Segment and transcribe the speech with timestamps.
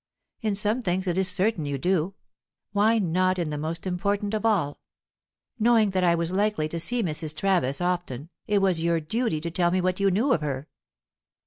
[0.41, 2.15] In some things it is certain you do;
[2.71, 4.79] why not in the most important of all?
[5.59, 7.35] Knowing that I was likely to see Mrs.
[7.37, 10.67] Travis often, it was your duty to tell me what you knew of her."